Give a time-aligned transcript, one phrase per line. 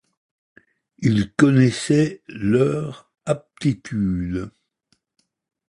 [0.97, 4.49] Il connaissait leurs aptitudes